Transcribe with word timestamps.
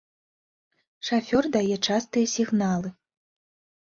Шафёр 1.09 1.43
дае 1.57 1.75
частыя 1.89 2.25
сігналы. 2.35 2.89